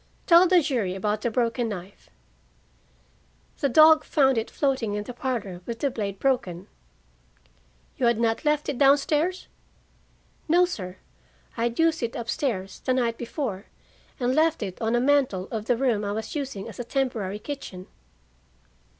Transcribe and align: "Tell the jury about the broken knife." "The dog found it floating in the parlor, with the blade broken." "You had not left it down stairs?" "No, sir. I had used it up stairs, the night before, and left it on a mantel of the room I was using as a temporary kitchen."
"Tell 0.25 0.47
the 0.47 0.63
jury 0.63 0.95
about 0.95 1.21
the 1.21 1.29
broken 1.29 1.69
knife." 1.69 2.09
"The 3.59 3.69
dog 3.69 4.03
found 4.03 4.35
it 4.35 4.49
floating 4.49 4.95
in 4.95 5.03
the 5.03 5.13
parlor, 5.13 5.61
with 5.67 5.77
the 5.77 5.91
blade 5.91 6.17
broken." 6.17 6.65
"You 7.97 8.07
had 8.07 8.19
not 8.19 8.43
left 8.43 8.67
it 8.67 8.79
down 8.79 8.97
stairs?" 8.97 9.47
"No, 10.49 10.65
sir. 10.65 10.97
I 11.55 11.65
had 11.65 11.77
used 11.77 12.01
it 12.01 12.15
up 12.15 12.31
stairs, 12.31 12.79
the 12.79 12.95
night 12.95 13.19
before, 13.19 13.67
and 14.19 14.33
left 14.33 14.63
it 14.63 14.81
on 14.81 14.95
a 14.95 14.99
mantel 14.99 15.47
of 15.51 15.65
the 15.65 15.77
room 15.77 16.03
I 16.03 16.13
was 16.13 16.33
using 16.33 16.67
as 16.67 16.79
a 16.79 16.83
temporary 16.83 17.37
kitchen." 17.37 17.85